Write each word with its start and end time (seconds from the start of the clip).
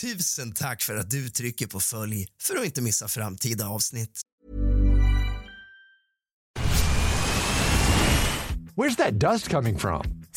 Tusen 0.00 0.52
tack 0.52 0.82
för 0.82 0.96
att 0.96 1.10
du 1.10 1.30
trycker 1.30 1.66
på 1.66 1.80
följ 1.80 2.26
för 2.42 2.56
att 2.56 2.64
inte 2.64 2.82
missa 2.82 3.08
framtida 3.08 3.68
avsnitt. 3.68 4.20
Where's 8.76 8.96
that 8.96 9.20
dust 9.20 9.50
coming 9.50 9.78
from? 9.78 10.17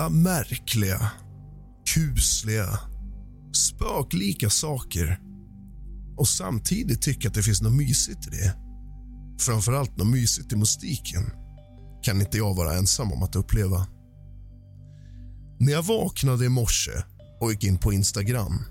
gilla 0.00 0.08
märkliga, 0.08 1.10
kusliga, 1.94 2.78
spöklika 3.52 4.50
saker 4.50 5.20
och 6.16 6.28
samtidigt 6.28 7.02
tycka 7.02 7.28
att 7.28 7.34
det 7.34 7.42
finns 7.42 7.62
något 7.62 7.72
mysigt 7.72 8.26
i 8.26 8.30
det. 8.30 8.56
Framförallt 9.40 9.96
något 9.96 10.06
mysigt 10.06 10.52
i 10.52 10.56
mystiken 10.56 11.30
kan 12.02 12.20
inte 12.20 12.36
jag 12.36 12.54
vara 12.54 12.76
ensam 12.76 13.12
om 13.12 13.22
att 13.22 13.36
uppleva. 13.36 13.86
När 15.58 15.72
jag 15.72 15.82
vaknade 15.82 16.44
i 16.44 16.48
morse 16.48 16.92
och 17.40 17.52
gick 17.52 17.64
in 17.64 17.78
på 17.78 17.92
Instagram 17.92 18.64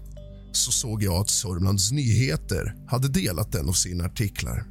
så 0.52 0.72
såg 0.72 1.04
jag 1.04 1.14
att 1.14 1.30
Sörmlands 1.30 1.92
Nyheter 1.92 2.76
hade 2.88 3.08
delat 3.08 3.56
en 3.56 3.70
av 3.70 3.74
sina 3.74 4.06
artiklar. 4.06 4.66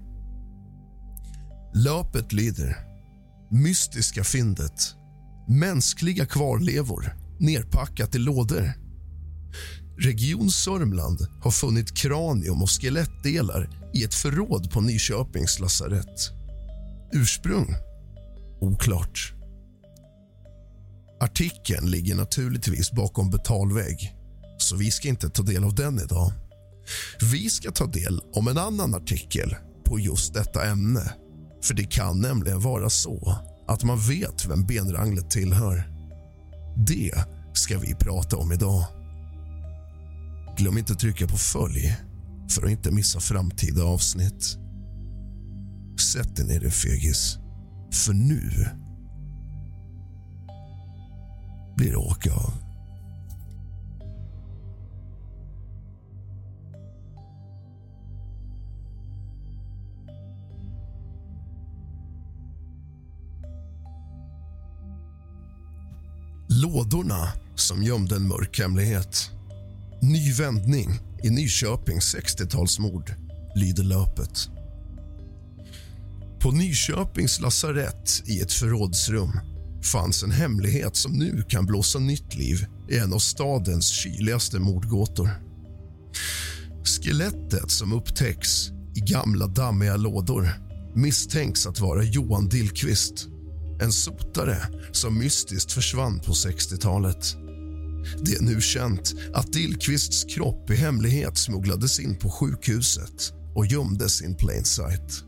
Löpet 1.75 2.33
lyder 2.33 2.77
Mystiska 3.51 4.25
fyndet 4.25 4.98
Mänskliga 5.49 6.27
kvarlevor 6.27 7.17
nerpackat 7.39 8.15
i 8.15 8.19
lådor. 8.19 8.73
Region 9.99 10.51
Sörmland 10.51 11.27
har 11.43 11.51
funnit 11.51 11.97
kranium 11.97 12.63
och 12.63 12.71
skelettdelar 12.71 13.71
i 13.95 14.05
ett 14.05 14.15
förråd 14.15 14.71
på 14.71 14.81
Nyköpings 14.81 15.61
lasarett. 15.61 16.31
Ursprung? 17.13 17.75
Oklart. 18.61 19.33
Artikeln 21.21 21.91
ligger 21.91 22.15
naturligtvis 22.15 22.93
bakom 22.93 23.31
betalvägg 23.31 24.15
så 24.59 24.77
vi 24.77 24.91
ska 24.91 25.09
inte 25.09 25.31
ta 25.31 25.43
del 25.43 25.65
av 25.65 25.75
den 25.75 26.01
idag. 26.01 26.33
Vi 27.33 27.51
ska 27.51 27.71
ta 27.71 27.87
del 27.87 28.21
om 28.33 28.49
en 28.49 28.59
annan 28.59 28.95
artikel 28.95 29.57
på 29.85 30.01
just 30.01 30.35
detta 30.35 30.65
ämne. 30.65 31.13
För 31.63 31.75
det 31.75 31.85
kan 31.85 32.21
nämligen 32.21 32.61
vara 32.61 32.91
så 32.91 33.39
att 33.69 33.85
man 33.85 33.99
vet 33.99 34.47
vem 34.47 34.67
benranglet 34.67 35.31
tillhör. 35.31 35.91
Det 36.77 37.15
ska 37.53 37.79
vi 37.79 37.95
prata 37.95 38.37
om 38.37 38.53
idag. 38.53 38.85
Glöm 40.57 40.79
inte 40.79 40.93
att 40.93 40.99
trycka 40.99 41.27
på 41.27 41.37
följ 41.37 41.97
för 42.51 42.65
att 42.65 42.71
inte 42.71 42.91
missa 42.91 43.21
framtida 43.21 43.85
avsnitt. 43.85 44.59
Sätt 46.01 46.37
dig 46.37 46.47
ner, 46.47 46.61
din 46.61 46.71
fegis, 46.71 47.39
för 47.93 48.13
nu 48.13 48.69
blir 51.77 51.91
det 51.91 51.97
åka 51.97 52.33
av. 52.33 52.68
Lådorna 66.69 67.33
som 67.55 67.83
gömde 67.83 68.17
en 68.17 68.29
mörk 68.29 68.61
hemlighet. 68.61 69.31
Ny 70.03 70.33
vändning 70.33 70.91
i 71.25 71.31
Nyköpings 71.31 72.17
60-talsmord, 72.17 73.15
lyder 73.55 73.83
löpet. 73.83 74.49
På 76.41 76.51
Nyköpings 76.51 77.41
lasarett 77.41 78.23
i 78.27 78.41
ett 78.41 78.53
förrådsrum 78.53 79.41
fanns 79.93 80.23
en 80.23 80.31
hemlighet 80.31 80.97
som 80.97 81.13
nu 81.13 81.45
kan 81.49 81.67
blåsa 81.67 81.99
nytt 81.99 82.35
liv 82.35 82.67
i 82.91 82.99
en 82.99 83.13
av 83.13 83.19
stadens 83.19 83.89
kyligaste 83.89 84.59
mordgåtor. 84.59 85.31
Skelettet 86.85 87.71
som 87.71 87.93
upptäcks 87.93 88.69
i 88.95 89.01
gamla 89.01 89.47
dammiga 89.47 89.97
lådor 89.97 90.51
misstänks 90.95 91.67
att 91.67 91.81
vara 91.81 92.05
Johan 92.05 92.49
Dillqvist 92.49 93.29
en 93.81 93.93
sotare 93.93 94.57
som 94.93 95.19
mystiskt 95.19 95.73
försvann 95.73 96.21
på 96.21 96.33
60-talet. 96.33 97.37
Det 98.25 98.35
är 98.35 98.43
nu 98.43 98.61
känt 98.61 99.15
att 99.35 99.53
Dillqvists 99.53 100.25
kropp 100.25 100.71
i 100.71 100.75
hemlighet 100.75 101.39
smugglades 101.39 102.01
in 102.01 102.19
på 102.19 102.31
sjukhuset 102.31 103.33
och 103.55 103.67
gömdes 103.67 104.23
in 104.23 104.37
plain 104.37 104.65
sight. 104.65 105.25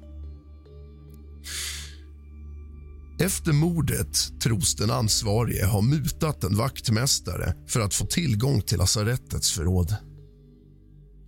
Efter 3.21 3.53
mordet 3.53 4.41
tros 4.43 4.77
den 4.77 4.91
ansvarige 4.91 5.67
ha 5.67 5.81
mutat 5.81 6.45
en 6.45 6.57
vaktmästare 6.57 7.55
för 7.69 7.81
att 7.81 7.95
få 7.95 8.07
tillgång 8.07 8.63
till 8.63 8.79
lasarettets 8.79 9.53
förråd. 9.53 9.97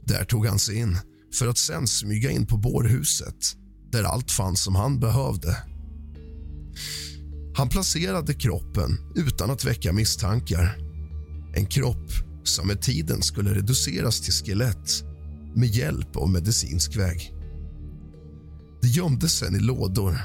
Där 0.06 0.24
tog 0.24 0.46
han 0.46 0.58
sig 0.58 0.76
in 0.76 0.98
för 1.38 1.46
att 1.46 1.58
sen 1.58 1.86
smyga 1.86 2.30
in 2.30 2.46
på 2.46 2.56
bårhuset 2.56 3.56
där 3.92 4.04
allt 4.04 4.30
fanns 4.30 4.62
som 4.62 4.74
han 4.74 5.00
behövde. 5.00 5.56
Han 7.54 7.68
placerade 7.68 8.34
kroppen 8.34 8.98
utan 9.14 9.50
att 9.50 9.64
väcka 9.64 9.92
misstankar. 9.92 10.78
En 11.54 11.66
kropp 11.66 12.10
som 12.44 12.66
med 12.66 12.82
tiden 12.82 13.22
skulle 13.22 13.54
reduceras 13.54 14.20
till 14.20 14.32
skelett 14.32 15.04
med 15.54 15.68
hjälp 15.68 16.16
av 16.16 16.30
medicinsk 16.30 16.96
väg. 16.96 17.34
Det 18.82 18.88
gömdes 18.88 19.32
sen 19.32 19.56
i 19.56 19.60
lådor 19.60 20.18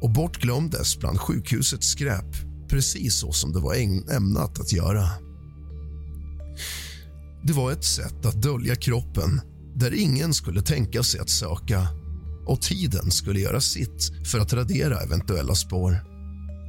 och 0.00 0.10
bortglömdes 0.10 0.98
bland 0.98 1.20
sjukhusets 1.20 1.86
skräp 1.86 2.36
precis 2.68 3.14
så 3.14 3.32
som 3.32 3.52
det 3.52 3.60
var 3.60 3.74
ämnat 4.16 4.60
att 4.60 4.72
göra. 4.72 5.08
Det 7.44 7.52
var 7.52 7.72
ett 7.72 7.84
sätt 7.84 8.26
att 8.26 8.42
dölja 8.42 8.76
kroppen 8.76 9.40
där 9.74 9.94
ingen 9.94 10.34
skulle 10.34 10.62
tänka 10.62 11.02
sig 11.02 11.20
att 11.20 11.30
söka 11.30 11.88
och 12.46 12.62
tiden 12.62 13.10
skulle 13.10 13.40
göra 13.40 13.60
sitt 13.60 14.12
för 14.26 14.38
att 14.38 14.52
radera 14.52 15.00
eventuella 15.00 15.54
spår. 15.54 16.11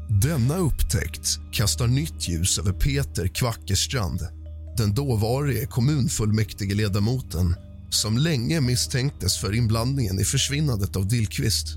Denna 0.10 0.58
upptäckt 0.58 1.40
kastar 1.52 1.88
nytt 1.88 2.30
ljus 2.30 2.60
över 2.60 2.72
Peter 2.72 3.28
Kvackerstrand 3.28 4.28
den 4.78 4.94
dåvarige 4.94 5.66
kommunfullmäktigeledamoten 5.66 7.56
som 7.90 8.18
länge 8.18 8.62
misstänktes 8.62 9.38
för 9.38 9.56
inblandningen 9.56 10.20
i 10.20 10.24
försvinnandet 10.24 10.96
av 10.96 11.08
Dillqvist. 11.08 11.68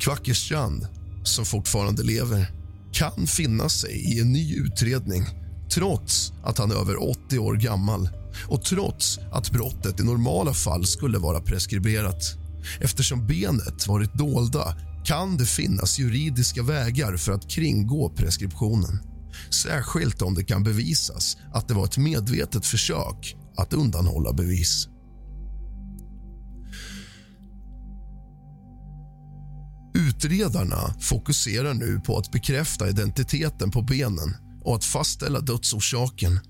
Kvackerstrand, 0.00 0.86
som 1.24 1.44
fortfarande 1.44 2.02
lever, 2.02 2.50
kan 2.92 3.26
finna 3.26 3.68
sig 3.68 4.14
i 4.14 4.20
en 4.20 4.32
ny 4.32 4.56
utredning 4.56 5.26
trots 5.74 6.32
att 6.44 6.58
han 6.58 6.70
är 6.70 6.74
över 6.74 7.10
80 7.10 7.38
år 7.38 7.54
gammal 7.54 8.08
och 8.46 8.64
trots 8.64 9.18
att 9.32 9.50
brottet 9.50 10.00
i 10.00 10.04
normala 10.04 10.54
fall 10.54 10.86
skulle 10.86 11.18
vara 11.18 11.40
preskriberat. 11.40 12.22
Eftersom 12.80 13.26
benet 13.26 13.86
varit 13.86 14.14
dolda 14.14 14.76
kan 15.04 15.36
det 15.36 15.46
finnas 15.46 15.98
juridiska 15.98 16.62
vägar 16.62 17.16
för 17.16 17.32
att 17.32 17.50
kringgå 17.50 18.08
preskriptionen. 18.08 19.02
Särskilt 19.50 20.22
om 20.22 20.34
det 20.34 20.44
kan 20.44 20.62
bevisas 20.62 21.36
att 21.52 21.68
det 21.68 21.74
var 21.74 21.84
ett 21.84 21.98
medvetet 21.98 22.66
försök 22.66 23.36
att 23.56 23.72
undanhålla 23.72 24.32
bevis. 24.32 24.88
Utredarna 29.94 30.94
fokuserar 31.00 31.74
nu 31.74 32.00
på 32.00 32.18
att 32.18 32.32
bekräfta 32.32 32.88
identiteten 32.88 33.70
på 33.70 33.82
benen 33.82 34.36
och 34.64 34.76
att 34.76 34.84
fastställa 34.84 35.40
dödsorsaken. 35.40 36.40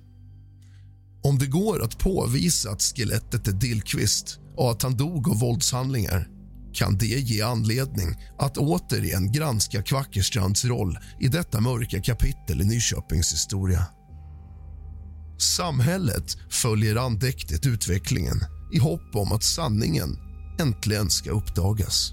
Om 1.22 1.38
det 1.38 1.46
går 1.46 1.82
att 1.82 1.98
påvisa 1.98 2.70
att 2.70 2.82
skelettet 2.82 3.48
är 3.48 3.52
Dillqvist 3.52 4.38
och 4.56 4.70
att 4.70 4.82
han 4.82 4.96
dog 4.96 5.28
av 5.28 5.38
våldshandlingar 5.38 6.28
kan 6.74 6.98
det 6.98 7.06
ge 7.06 7.42
anledning 7.42 8.16
att 8.38 8.56
återigen 8.58 9.32
granska 9.32 9.82
Kvackerstrands 9.82 10.64
roll 10.64 10.98
i 11.20 11.28
detta 11.28 11.60
mörka 11.60 12.02
kapitel 12.02 12.60
i 12.60 12.64
Nyköpings 12.64 13.32
historia. 13.32 13.86
Samhället 15.38 16.36
följer 16.50 16.96
andäktigt 16.96 17.66
utvecklingen 17.66 18.40
i 18.72 18.78
hopp 18.78 19.14
om 19.16 19.32
att 19.32 19.42
sanningen 19.42 20.18
äntligen 20.60 21.10
ska 21.10 21.30
uppdagas. 21.30 22.12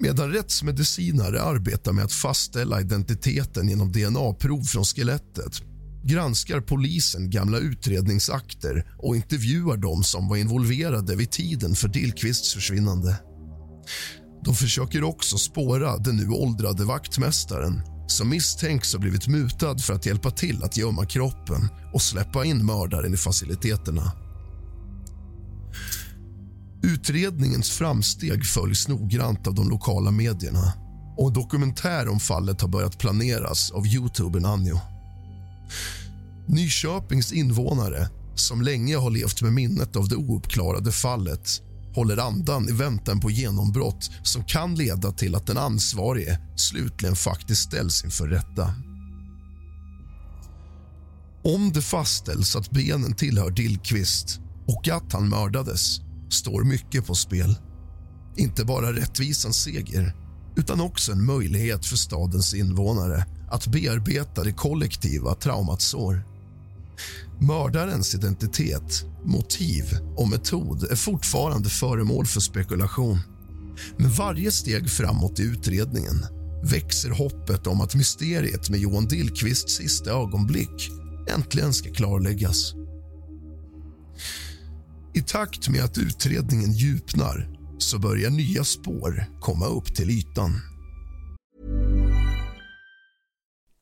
Medan 0.00 0.32
rättsmedicinare 0.32 1.42
arbetar 1.42 1.92
med 1.92 2.04
att 2.04 2.12
fastställa 2.12 2.80
identiteten 2.80 3.68
genom 3.68 3.92
dna-prov 3.92 4.62
från 4.62 4.84
skelettet 4.84 5.71
granskar 6.02 6.60
polisen 6.60 7.30
gamla 7.30 7.58
utredningsakter 7.58 8.86
och 8.98 9.16
intervjuar 9.16 9.76
dem 9.76 10.04
som 10.04 10.28
var 10.28 10.36
involverade 10.36 11.16
vid 11.16 11.30
tiden 11.30 11.74
för 11.74 11.88
Dillqvists 11.88 12.54
försvinnande. 12.54 13.16
De 14.44 14.54
försöker 14.54 15.04
också 15.04 15.38
spåra 15.38 15.98
den 15.98 16.16
nu 16.16 16.28
åldrade 16.28 16.84
vaktmästaren 16.84 17.82
som 18.06 18.28
misstänks 18.28 18.92
ha 18.92 19.00
blivit 19.00 19.28
mutad 19.28 19.78
för 19.78 19.94
att 19.94 20.06
hjälpa 20.06 20.30
till 20.30 20.64
att 20.64 20.76
gömma 20.76 21.06
kroppen 21.06 21.68
och 21.92 22.02
släppa 22.02 22.44
in 22.44 22.66
mördaren 22.66 23.14
i 23.14 23.16
faciliteterna. 23.16 24.12
Utredningens 26.82 27.70
framsteg 27.70 28.46
följs 28.46 28.88
noggrant 28.88 29.46
av 29.46 29.54
de 29.54 29.70
lokala 29.70 30.10
medierna 30.10 30.72
och 31.16 31.28
en 31.28 31.34
dokumentär 31.34 32.08
om 32.08 32.20
fallet 32.20 32.60
har 32.60 32.68
börjat 32.68 32.98
planeras 32.98 33.70
av 33.70 33.86
youtubern 33.86 34.44
Anjo. 34.44 34.91
Nyköpings 36.46 37.32
invånare, 37.32 38.08
som 38.34 38.62
länge 38.62 38.96
har 38.96 39.10
levt 39.10 39.42
med 39.42 39.52
minnet 39.52 39.96
av 39.96 40.08
det 40.08 40.16
ouppklarade 40.16 40.92
fallet 40.92 41.62
håller 41.94 42.16
andan 42.16 42.68
i 42.68 42.72
väntan 42.72 43.20
på 43.20 43.30
genombrott 43.30 44.10
som 44.22 44.44
kan 44.44 44.74
leda 44.74 45.12
till 45.12 45.34
att 45.34 45.46
den 45.46 45.58
ansvarige 45.58 46.38
slutligen 46.56 47.16
faktiskt 47.16 47.62
ställs 47.62 48.04
inför 48.04 48.28
rätta. 48.28 48.74
Om 51.44 51.72
det 51.72 51.82
fastställs 51.82 52.56
att 52.56 52.70
benen 52.70 53.14
tillhör 53.14 53.50
Dillqvist 53.50 54.40
och 54.66 54.88
att 54.88 55.12
han 55.12 55.28
mördades 55.28 56.00
står 56.30 56.64
mycket 56.64 57.06
på 57.06 57.14
spel. 57.14 57.58
Inte 58.36 58.64
bara 58.64 58.92
rättvisans 58.92 59.56
seger 59.56 60.16
utan 60.56 60.80
också 60.80 61.12
en 61.12 61.26
möjlighet 61.26 61.86
för 61.86 61.96
stadens 61.96 62.54
invånare 62.54 63.26
att 63.52 63.66
bearbeta 63.66 64.44
det 64.44 64.52
kollektiva 64.52 65.34
traumats 65.34 65.84
sår. 65.84 66.22
Mördarens 67.40 68.14
identitet, 68.14 69.04
motiv 69.24 69.84
och 70.16 70.28
metod 70.28 70.84
är 70.90 70.96
fortfarande 70.96 71.68
föremål 71.68 72.26
för 72.26 72.40
spekulation. 72.40 73.18
Med 73.96 74.10
varje 74.10 74.50
steg 74.50 74.90
framåt 74.90 75.40
i 75.40 75.42
utredningen 75.42 76.26
växer 76.62 77.10
hoppet 77.10 77.66
om 77.66 77.80
att 77.80 77.94
mysteriet 77.94 78.70
med 78.70 78.80
Johan 78.80 79.06
Dillqvists 79.06 79.76
sista 79.76 80.10
ögonblick 80.10 80.90
äntligen 81.28 81.72
ska 81.72 81.92
klarläggas. 81.92 82.74
I 85.14 85.22
takt 85.22 85.68
med 85.68 85.84
att 85.84 85.98
utredningen 85.98 86.72
djupnar 86.72 87.48
så 87.78 87.98
börjar 87.98 88.30
nya 88.30 88.64
spår 88.64 89.24
komma 89.40 89.66
upp 89.66 89.94
till 89.94 90.10
ytan. 90.10 90.71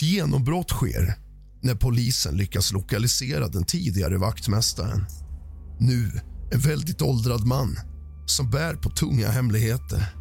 Ett 0.00 0.06
genombrott 0.06 0.70
sker 0.70 1.14
när 1.62 1.74
polisen 1.74 2.36
lyckas 2.36 2.72
lokalisera 2.72 3.48
den 3.48 3.64
tidigare 3.64 4.18
vaktmästaren. 4.18 5.06
Nu 5.80 6.20
en 6.52 6.60
väldigt 6.60 7.02
åldrad 7.02 7.46
man 7.46 7.76
som 8.26 8.50
bär 8.50 8.74
på 8.74 8.90
tunga 8.90 9.28
hemligheter. 9.28 10.14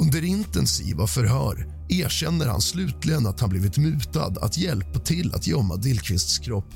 Under 0.00 0.24
intensiva 0.24 1.06
förhör 1.06 1.86
erkänner 1.88 2.46
han 2.46 2.60
slutligen 2.60 3.26
att 3.26 3.40
han 3.40 3.50
blivit 3.50 3.78
mutad 3.78 4.38
att 4.40 4.58
hjälpa 4.58 4.98
till 4.98 5.34
att 5.34 5.46
gömma 5.46 5.76
Dillqvists 5.76 6.38
kropp. 6.38 6.74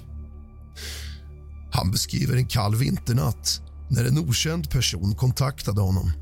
Han 1.73 1.91
beskriver 1.91 2.37
en 2.37 2.49
kall 2.49 2.75
vinternatt 2.75 3.61
när 3.91 4.05
en 4.05 4.19
okänd 4.19 4.71
person 4.71 5.15
kontaktade 5.15 5.81
honom 5.81 6.13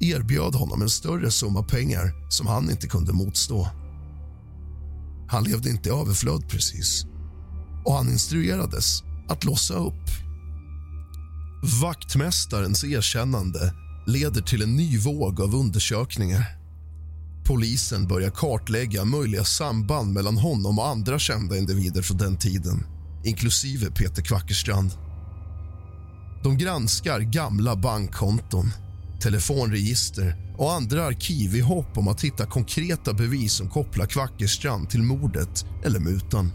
erbjöd 0.00 0.54
honom 0.54 0.82
en 0.82 0.90
större 0.90 1.30
summa 1.30 1.62
pengar 1.62 2.30
som 2.30 2.46
han 2.46 2.70
inte 2.70 2.88
kunde 2.88 3.12
motstå. 3.12 3.68
Han 5.28 5.44
levde 5.44 5.70
inte 5.70 5.88
i 5.88 5.92
överflöd 5.92 6.48
precis 6.48 7.04
och 7.84 7.94
han 7.94 8.08
instruerades 8.08 9.02
att 9.28 9.44
låsa 9.44 9.74
upp. 9.74 10.04
Vaktmästarens 11.82 12.84
erkännande 12.84 13.74
leder 14.06 14.42
till 14.42 14.62
en 14.62 14.76
ny 14.76 14.98
våg 14.98 15.40
av 15.40 15.54
undersökningar. 15.54 16.44
Polisen 17.44 18.06
börjar 18.06 18.30
kartlägga 18.30 19.04
möjliga 19.04 19.44
samband 19.44 20.12
mellan 20.12 20.38
honom 20.38 20.78
och 20.78 20.88
andra 20.88 21.18
kända 21.18 21.56
individer 21.56 22.02
från 22.02 22.16
den 22.16 22.36
tiden 22.36 22.86
inklusive 23.24 23.90
Peter 23.90 24.22
Kvackerstrand. 24.22 24.90
De 26.42 26.58
granskar 26.58 27.20
gamla 27.20 27.76
bankkonton, 27.76 28.70
telefonregister 29.20 30.36
och 30.56 30.72
andra 30.72 31.04
arkiv 31.04 31.56
i 31.56 31.60
hopp 31.60 31.98
om 31.98 32.08
att 32.08 32.24
hitta 32.24 32.46
konkreta 32.46 33.12
bevis 33.12 33.52
som 33.52 33.70
kopplar 33.70 34.06
Kvackerstrand 34.06 34.90
till 34.90 35.02
mordet 35.02 35.64
eller 35.84 36.00
mutan. 36.00 36.52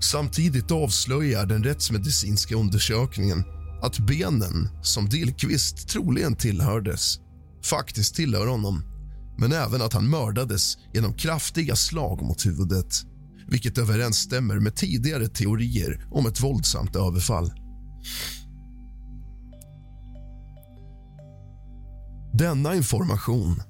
Samtidigt 0.00 0.70
avslöjar 0.70 1.46
den 1.46 1.64
rättsmedicinska 1.64 2.56
undersökningen 2.56 3.44
att 3.82 3.98
benen 3.98 4.68
som 4.82 5.08
Dillqvist 5.08 5.88
troligen 5.88 6.36
tillhördes 6.36 7.18
faktiskt 7.64 8.14
tillhör 8.14 8.46
honom 8.46 8.82
men 9.38 9.52
även 9.52 9.82
att 9.82 9.92
han 9.92 10.10
mördades 10.10 10.78
genom 10.94 11.14
kraftiga 11.14 11.76
slag 11.76 12.22
mot 12.22 12.46
huvudet 12.46 13.04
vilket 13.48 13.78
överensstämmer 13.78 14.60
med 14.60 14.76
tidigare 14.76 15.28
teorier 15.28 16.06
om 16.10 16.26
ett 16.26 16.40
våldsamt 16.40 16.96
överfall. 16.96 17.52
Denna 22.32 22.74
information, 22.74 23.62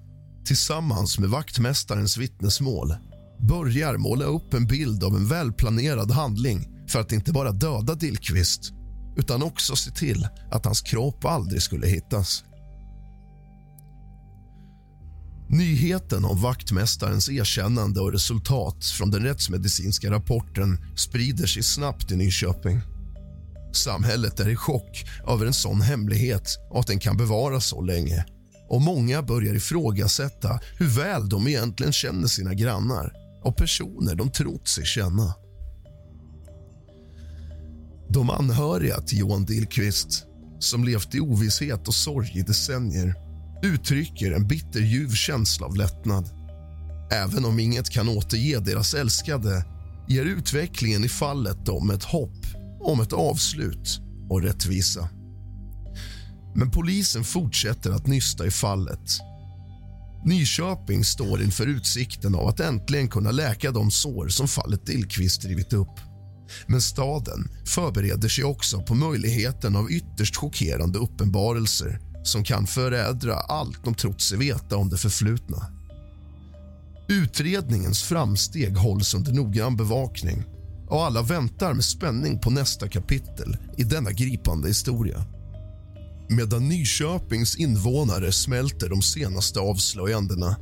tillsammans 0.45 1.19
med 1.19 1.31
vaktmästarens 1.31 2.17
vittnesmål 2.17 2.95
börjar 3.41 3.97
måla 3.97 4.25
upp 4.25 4.55
en 4.55 4.67
bild 4.67 5.05
av 5.05 5.17
en 5.17 5.29
välplanerad 5.29 6.11
handling 6.11 6.69
för 6.89 7.01
att 7.01 7.13
inte 7.13 7.33
bara 7.33 7.53
döda 7.53 7.95
Dillqvist 7.95 8.73
utan 9.17 9.43
också 9.43 9.77
se 9.77 9.91
till 9.91 10.29
att 10.51 10.65
hans 10.65 10.81
kropp 10.81 11.25
aldrig 11.25 11.63
skulle 11.63 11.87
hittas. 11.87 12.45
Nyheten 15.49 16.25
om 16.25 16.43
vaktmästarens 16.43 17.29
erkännande 17.29 18.01
och 18.01 18.13
resultat 18.13 18.85
från 18.85 19.11
den 19.11 19.23
rättsmedicinska 19.23 20.11
rapporten 20.11 20.79
sprider 20.97 21.47
sig 21.47 21.63
snabbt 21.63 22.13
i 22.13 22.17
Nyköping. 22.17 22.81
Samhället 23.75 24.41
är 24.41 24.49
i 24.49 24.57
chock 24.57 25.05
över 25.29 25.47
en 25.47 25.53
sån 25.53 25.81
hemlighet 25.81 26.59
och 26.71 26.81
att 26.81 26.87
den 26.87 27.01
kan 27.01 27.17
bevaras 27.17 27.67
så 27.67 27.81
länge. 27.81 28.25
Och 28.69 28.83
Många 28.83 29.23
börjar 29.23 29.55
ifrågasätta 29.55 30.61
hur 30.79 30.87
väl 30.87 31.29
de 31.29 31.49
egentligen 31.49 31.93
känner 31.93 32.27
sina 32.27 32.55
grannar 32.55 33.13
och 33.43 33.57
personer 33.57 34.15
de 34.15 34.31
trott 34.31 34.69
sig 34.69 34.85
känna. 34.85 35.35
De 38.09 38.31
anhöriga 38.31 39.01
till 39.01 39.19
Johan 39.19 39.45
Dillqvist, 39.45 40.25
som 40.59 40.85
levt 40.85 41.15
i 41.15 41.21
ovisshet 41.21 41.89
och 41.89 41.95
sorg 41.95 42.33
i 42.39 42.43
decennier 42.43 43.15
uttrycker 43.63 44.33
en 44.33 44.49
bitterljuv 44.49 45.11
känsla 45.11 45.67
av 45.67 45.77
lättnad. 45.77 46.31
Även 47.13 47.45
om 47.45 47.61
inget 47.61 47.91
kan 47.91 48.09
återge 48.09 48.61
deras 48.61 48.95
älskade 48.95 49.65
ger 50.09 50.25
utvecklingen 50.25 51.05
i 51.05 51.09
fallet 51.09 51.67
dem 51.67 51.91
ett 51.91 52.05
hopp 52.05 52.47
om 52.81 53.01
ett 53.01 53.13
avslut 53.13 54.01
och 54.31 54.43
rättvisa. 54.43 55.09
Men 56.55 56.71
polisen 56.71 57.25
fortsätter 57.25 57.91
att 57.91 58.07
nysta 58.07 58.47
i 58.47 58.51
fallet. 58.51 59.21
Nyköping 60.25 61.05
står 61.05 61.43
inför 61.43 61.67
utsikten 61.67 62.35
av 62.35 62.49
att 62.49 62.61
äntligen 62.61 63.09
kunna 63.09 63.31
läka 63.31 63.71
de 63.71 63.91
sår 63.91 64.29
som 64.29 64.49
fallet 64.49 64.87
Dillqvist 64.87 65.43
drivit 65.43 65.73
upp. 65.73 66.01
Men 66.67 66.81
staden 66.81 67.49
förbereder 67.67 68.29
sig 68.29 68.45
också 68.45 68.83
på 68.83 68.95
möjligheten 68.95 69.77
av 69.77 69.91
ytterst 69.91 70.37
chockerande 70.37 70.99
uppenbarelser 70.99 72.01
som 72.23 72.45
kan 72.45 72.67
förädra 72.67 73.35
allt 73.35 73.85
de 73.85 73.95
trott 73.95 74.21
sig 74.21 74.39
veta 74.39 74.77
om 74.77 74.89
det 74.89 74.97
förflutna. 74.97 75.67
Utredningens 77.09 78.03
framsteg 78.03 78.77
hålls 78.77 79.15
under 79.15 79.33
noggrann 79.33 79.77
bevakning 79.77 80.45
och 80.89 81.05
alla 81.05 81.23
väntar 81.23 81.75
med 81.75 81.85
spänning 81.85 82.39
på 82.39 82.51
nästa 82.51 82.89
kapitel 82.89 83.57
i 83.77 83.85
denna 83.85 84.13
gripande 84.13 84.69
historia. 84.69 85.25
Medan 86.31 86.69
Nyköpings 86.69 87.57
invånare 87.57 88.33
smälter 88.33 88.89
de 88.89 89.03
senaste 89.03 89.61
avslöjandena 89.61 90.57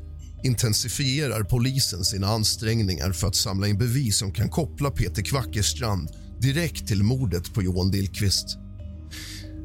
intensifierar 0.45 1.43
polisen 1.43 2.05
sina 2.05 2.27
ansträngningar 2.27 3.13
för 3.13 3.27
att 3.27 3.37
samla 3.37 3.69
in 3.69 3.79
bevis 3.79 4.19
som 4.19 4.33
kan 4.33 4.49
koppla 4.49 4.91
Peter 4.91 5.23
Kvackerstrand 5.23 6.11
direkt 6.41 6.87
till 6.87 7.03
mordet 7.03 7.55
på 7.55 7.63
Johan 7.63 7.91
Dillqvist. 7.91 8.59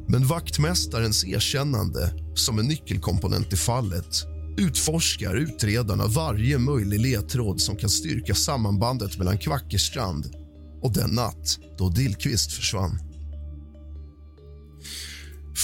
Men 0.08 0.28
vaktmästarens 0.28 1.26
erkännande 1.26 2.14
som 2.36 2.60
en 2.60 2.68
nyckelkomponent 2.68 3.54
i 3.54 3.58
fallet 3.58 4.26
utforskar 4.58 5.36
utredarna 5.36 6.08
varje 6.08 6.58
möjlig 6.58 7.00
ledtråd 7.00 7.62
som 7.62 7.76
kan 7.76 7.90
styrka 7.90 8.36
sammanbandet 8.36 9.18
mellan 9.18 9.38
Kvackerstrand 9.38 10.36
och 10.82 10.94
den 10.94 11.10
natt 11.10 11.60
då 11.78 11.90
Dillqvist 11.90 12.54
försvann. 12.54 13.11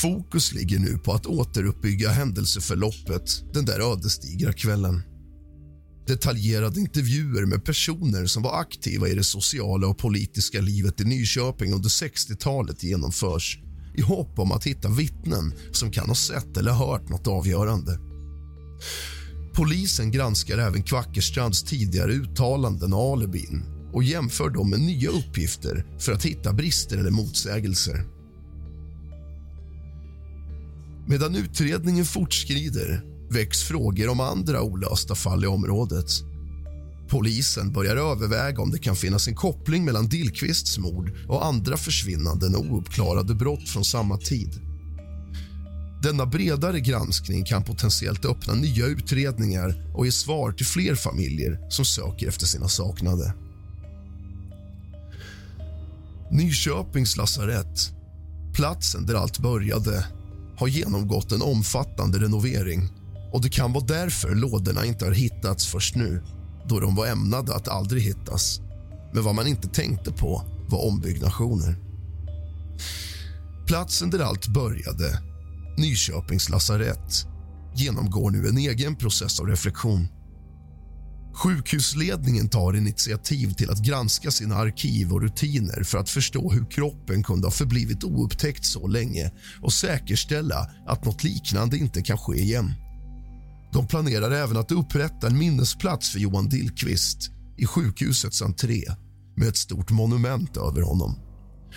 Fokus 0.02 0.54
ligger 0.54 0.80
nu 0.80 0.98
på 0.98 1.14
att 1.14 1.26
återuppbygga 1.26 2.10
händelseförloppet 2.10 3.54
den 3.54 3.66
där 3.66 3.92
ödesdigra 3.92 4.54
kvällen. 4.54 5.02
Detaljerade 6.08 6.80
intervjuer 6.80 7.46
med 7.46 7.66
personer 7.66 8.26
som 8.26 8.44
var 8.44 8.60
aktiva 8.60 9.08
i 9.08 9.16
det 9.16 9.24
sociala 9.24 9.88
och 9.88 9.98
politiska 9.98 10.62
livet 10.62 11.02
i 11.02 11.04
Nyköping 11.04 11.74
under 11.74 11.90
60-talet 11.90 12.84
genomförs 12.84 13.60
i 13.96 14.02
hopp 14.02 14.40
om 14.40 14.52
att 14.52 14.64
hitta 14.64 14.90
vittnen 14.90 15.54
som 15.72 15.92
kan 15.92 16.08
ha 16.08 16.16
sett 16.16 16.58
eller 16.58 16.72
hört 16.72 17.10
något 17.10 17.28
avgörande. 17.28 18.00
Polisen 19.54 20.12
granskar 20.12 20.58
även 20.58 20.84
Kvackerstrands 20.84 21.64
tidigare 21.64 22.12
uttalanden 22.12 22.94
och 22.94 23.14
alibin 23.14 23.64
och 23.94 24.04
jämför 24.04 24.50
dem 24.50 24.70
med 24.70 24.80
nya 24.80 25.10
uppgifter 25.10 25.86
för 26.00 26.12
att 26.12 26.26
hitta 26.26 26.54
brister 26.54 26.98
eller 26.98 27.12
motsägelser. 27.12 28.17
Medan 31.10 31.36
utredningen 31.36 32.06
fortskrider 32.06 33.04
väcks 33.30 33.64
frågor 33.64 34.10
om 34.10 34.20
andra 34.20 34.62
olösta 34.62 35.16
fall 35.16 35.44
i 35.44 35.48
området. 35.48 36.06
Polisen 37.10 37.74
börjar 37.74 37.96
överväga 37.96 38.62
om 38.62 38.72
det 38.72 38.80
kan 38.80 38.96
finnas 38.96 39.28
en 39.28 39.36
koppling 39.36 39.86
mellan 39.86 40.08
Dillqvists 40.08 40.78
mord 40.78 41.12
och 41.28 41.46
andra 41.46 41.78
försvinnanden 41.78 42.56
och 42.56 42.66
ouppklarade 42.66 43.36
brott 43.36 43.70
från 43.70 43.86
samma 43.86 44.18
tid. 44.18 44.50
Denna 46.04 46.26
bredare 46.26 46.80
granskning 46.80 47.46
kan 47.46 47.64
potentiellt 47.64 48.26
öppna 48.26 48.54
nya 48.54 48.86
utredningar 48.86 49.92
och 49.96 50.06
ge 50.06 50.12
svar 50.12 50.52
till 50.52 50.66
fler 50.66 50.96
familjer 50.96 51.70
som 51.70 51.86
söker 51.86 52.28
efter 52.28 52.46
sina 52.46 52.68
saknade. 52.68 53.34
Nyköpings 56.32 57.18
lasarett, 57.18 57.92
platsen 58.54 59.06
där 59.06 59.16
allt 59.16 59.40
började 59.40 60.06
har 60.58 60.68
genomgått 60.68 61.32
en 61.32 61.42
omfattande 61.42 62.20
renovering 62.20 62.90
och 63.34 63.42
det 63.42 63.50
kan 63.50 63.74
vara 63.74 63.86
därför 63.86 64.36
lådorna 64.36 64.86
inte 64.86 65.06
har 65.06 65.12
hittats 65.12 65.68
först 65.68 65.96
nu 65.96 66.24
då 66.68 66.80
de 66.80 66.96
var 66.96 67.08
ämnade 67.08 67.56
att 67.56 67.68
aldrig 67.68 68.04
hittas. 68.04 68.62
Men 69.14 69.24
vad 69.24 69.36
man 69.36 69.48
inte 69.48 69.68
tänkte 69.68 70.12
på 70.12 70.44
var 70.70 70.86
ombyggnationer. 70.88 71.76
Platsen 73.68 74.10
där 74.10 74.20
allt 74.20 74.48
började, 74.48 75.22
Nyköpings 75.78 76.50
lasarett 76.50 77.26
genomgår 77.76 78.32
nu 78.32 78.48
en 78.48 78.58
egen 78.58 78.96
process 78.96 79.40
av 79.40 79.48
reflektion. 79.48 80.08
Sjukhusledningen 81.38 82.50
tar 82.50 82.76
initiativ 82.76 83.54
till 83.54 83.70
att 83.70 83.80
granska 83.80 84.32
sina 84.32 84.56
arkiv 84.56 85.14
och 85.14 85.22
rutiner 85.22 85.84
för 85.84 85.98
att 85.98 86.10
förstå 86.10 86.52
hur 86.52 86.72
kroppen 86.72 87.24
kunde 87.24 87.48
ha 87.48 87.52
förblivit 87.52 88.04
oupptäckt 88.04 88.66
så 88.66 88.88
länge 88.88 89.32
och 89.62 89.74
säkerställa 89.74 90.70
att 90.88 91.06
något 91.06 91.24
liknande 91.24 91.78
inte 91.78 92.02
kan 92.02 92.18
ske 92.18 92.36
igen. 92.36 92.74
De 93.74 93.88
planerar 93.88 94.32
även 94.32 94.58
att 94.58 94.72
upprätta 94.72 95.28
en 95.28 95.38
minnesplats 95.38 96.12
för 96.12 96.20
Johan 96.20 96.50
Dillqvist 96.50 97.32
i 97.58 97.66
sjukhusets 97.66 98.42
entré 98.42 98.84
med 99.36 99.48
ett 99.48 99.58
stort 99.58 99.92
monument 99.92 100.58
över 100.58 100.82
honom 100.82 101.20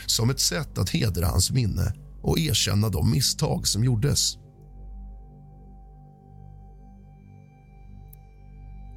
som 0.07 0.31
ett 0.31 0.41
sätt 0.41 0.79
att 0.79 0.91
hedra 0.91 1.27
hans 1.27 1.51
minne 1.51 1.95
och 2.23 2.39
erkänna 2.39 2.89
de 2.89 3.11
misstag 3.11 3.67
som 3.67 3.85
gjordes. 3.85 4.37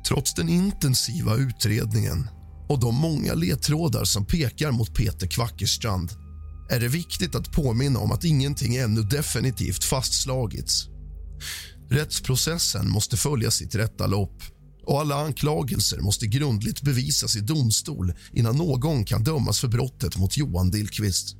Trots 0.07 0.33
den 0.33 0.49
intensiva 0.49 1.35
utredningen 1.35 2.29
och 2.69 2.79
de 2.79 2.95
många 2.95 3.33
ledtrådar 3.33 4.03
som 4.03 4.25
pekar 4.25 4.71
mot 4.71 4.95
Peter 4.95 5.27
Kvackerstrand 5.27 6.11
är 6.69 6.79
det 6.79 6.87
viktigt 6.87 7.35
att 7.35 7.51
påminna 7.51 7.99
om 7.99 8.11
att 8.11 8.23
ingenting 8.23 8.75
ännu 8.75 9.01
definitivt 9.01 9.83
fastslagits. 9.83 10.87
Rättsprocessen 11.89 12.89
måste 12.89 13.17
följa 13.17 13.51
sitt 13.51 13.75
rätta 13.75 14.07
lopp 14.07 14.43
och 14.85 15.01
alla 15.01 15.15
anklagelser 15.15 15.99
måste 15.99 16.27
grundligt 16.27 16.81
bevisas 16.81 17.35
i 17.35 17.39
domstol 17.39 18.13
innan 18.33 18.57
någon 18.57 19.05
kan 19.05 19.23
dömas 19.23 19.59
för 19.59 19.67
brottet 19.67 20.17
mot 20.17 20.37
Johan 20.37 20.71
Dillqvist. 20.71 21.35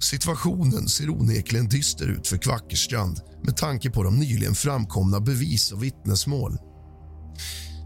Situationen 0.00 0.88
ser 0.88 1.10
onekligen 1.10 1.68
dyster 1.68 2.08
ut 2.08 2.26
för 2.28 2.36
Kvackerstrand 2.36 3.20
med 3.44 3.56
tanke 3.56 3.90
på 3.90 4.02
de 4.02 4.18
nyligen 4.18 4.54
framkomna 4.54 5.20
bevis 5.20 5.72
och 5.72 5.82
vittnesmål. 5.82 6.58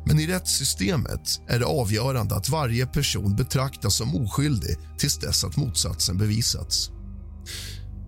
Men 0.09 0.21
i 0.21 0.27
rättssystemet 0.27 1.41
är 1.49 1.59
det 1.59 1.67
avgörande 1.67 2.35
att 2.35 2.49
varje 2.49 2.87
person 2.87 3.37
betraktas 3.37 3.95
som 3.95 4.17
oskyldig 4.17 4.77
tills 4.99 5.19
dess 5.19 5.45
att 5.45 5.57
motsatsen 5.57 6.19
bevisats. 6.19 6.91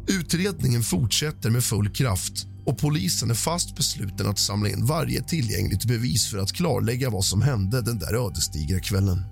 Utredningen 0.08 0.82
fortsätter 0.82 1.50
med 1.50 1.64
full 1.64 1.90
kraft 1.90 2.46
och 2.66 2.78
polisen 2.78 3.30
är 3.30 3.34
fast 3.34 3.76
besluten 3.76 4.26
att 4.26 4.38
samla 4.38 4.68
in 4.68 4.86
varje 4.86 5.22
tillgängligt 5.22 5.84
bevis 5.84 6.30
för 6.30 6.38
att 6.38 6.52
klarlägga 6.52 7.10
vad 7.10 7.24
som 7.24 7.42
hände 7.42 7.82
den 7.82 7.98
där 7.98 8.26
ödesdigra 8.26 8.80
kvällen. 8.80 9.22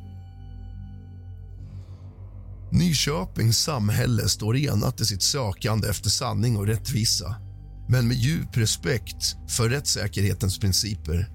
Nyköpings 2.73 3.59
samhälle 3.59 4.29
står 4.29 4.57
enat 4.57 5.01
i 5.01 5.05
sitt 5.05 5.23
sökande 5.23 5.89
efter 5.89 6.11
sanning 6.11 6.57
och 6.57 6.67
rättvisa. 6.67 7.37
men 7.89 8.09
med 8.09 8.17
djup 8.17 8.57
respekt 8.57 9.37
för 9.49 9.69
rättssäkerhetens 9.69 10.59
principer. 10.59 11.31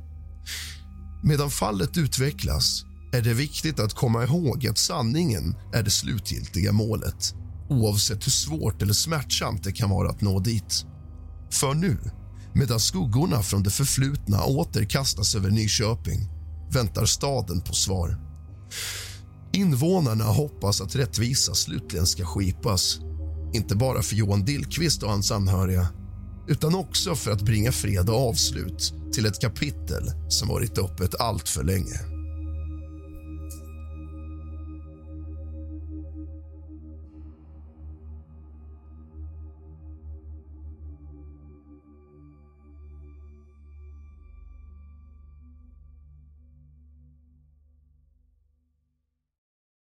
Medan 1.23 1.49
fallet 1.49 1.97
utvecklas 1.97 2.85
är 3.13 3.21
det 3.21 3.33
viktigt 3.33 3.79
att 3.79 3.93
komma 3.93 4.23
ihåg 4.23 4.67
att 4.67 4.77
sanningen 4.77 5.55
är 5.73 5.83
det 5.83 5.91
slutgiltiga 5.91 6.71
målet 6.71 7.35
oavsett 7.69 8.25
hur 8.25 8.31
svårt 8.31 8.81
eller 8.81 8.93
smärtsamt 8.93 9.63
det 9.63 9.71
kan 9.71 9.89
vara 9.89 10.09
att 10.09 10.21
nå 10.21 10.39
dit. 10.39 10.85
För 11.51 11.73
nu, 11.73 11.97
medan 12.53 12.79
skuggorna 12.79 13.41
från 13.41 13.63
det 13.63 13.69
förflutna 13.69 14.43
åter 14.43 14.85
kastas 14.85 15.35
över 15.35 15.49
Nyköping 15.49 16.29
väntar 16.71 17.05
staden 17.05 17.61
på 17.61 17.73
svar. 17.73 18.17
Invånarna 19.53 20.23
hoppas 20.23 20.81
att 20.81 20.95
rättvisa 20.95 21.53
slutligen 21.53 22.07
ska 22.07 22.25
skipas 22.25 22.99
inte 23.53 23.75
bara 23.75 24.01
för 24.01 24.15
Johan 24.15 24.45
Dillqvist 24.45 25.03
och 25.03 25.09
hans 25.09 25.31
anhöriga 25.31 25.87
utan 26.47 26.75
också 26.75 27.15
för 27.15 27.31
att 27.31 27.41
bringa 27.41 27.71
fred 27.71 28.09
och 28.09 28.29
avslut 28.29 28.93
till 29.13 29.25
ett 29.25 29.41
kapitel 29.41 30.03
som 30.29 30.47
varit 30.47 30.77
öppet 30.77 31.21
allt 31.21 31.49
för 31.49 31.63
länge. 31.63 32.10